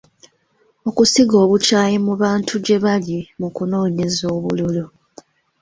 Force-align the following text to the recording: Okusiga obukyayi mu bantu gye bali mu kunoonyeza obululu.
Okusiga 0.89 1.35
obukyayi 1.43 1.97
mu 2.05 2.13
bantu 2.21 2.53
gye 2.65 2.77
bali 2.83 3.17
mu 3.39 3.47
kunoonyeza 3.55 4.25
obululu. 4.35 4.85